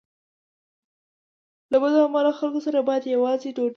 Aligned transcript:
له 1.71 1.77
بد 1.83 1.93
عمله 2.03 2.31
خلکو 2.39 2.59
سره 2.65 2.79
باید 2.87 3.03
یوځای 3.13 3.51
ډوډۍ 3.55 3.57
ونه 3.57 3.57
خوړل 3.57 3.67
شي. 3.67 3.69